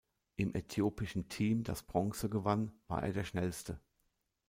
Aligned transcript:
Im 0.35 0.55
äthiopischen 0.55 1.29
Team, 1.29 1.61
das 1.63 1.83
Bronze 1.83 2.27
gewann, 2.27 2.71
war 2.87 3.03
er 3.03 3.13
der 3.13 3.23
schnellste. 3.23 3.79